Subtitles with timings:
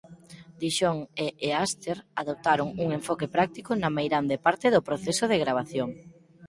[0.61, 1.27] Dixon e
[1.61, 5.89] Easter adoptaron un enfoque práctico na meirande parte do proceso de gravación.